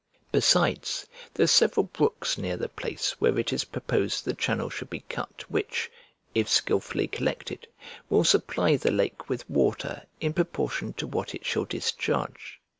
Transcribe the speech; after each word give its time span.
Besides, 0.31 1.05
there 1.35 1.43
are 1.43 1.47
several 1.47 1.83
brooks 1.83 2.35
near 2.35 2.57
the 2.57 2.67
place 2.69 3.11
where 3.21 3.37
it 3.37 3.53
is 3.53 3.65
proposed 3.65 4.25
the 4.25 4.33
channel 4.33 4.67
shall 4.67 4.87
be 4.87 5.01
cut 5.01 5.45
which, 5.47 5.91
if 6.33 6.49
skilfully 6.49 7.07
collected, 7.07 7.67
will 8.09 8.23
supply 8.23 8.77
the 8.77 8.89
lake 8.89 9.29
with 9.29 9.47
water 9.47 10.01
in 10.19 10.33
proportion 10.33 10.93
to 10.93 11.05
what 11.05 11.35
it 11.35 11.45
shall 11.45 11.65
discharge. 11.65 12.59